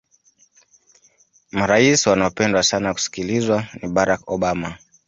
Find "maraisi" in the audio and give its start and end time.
1.51-2.09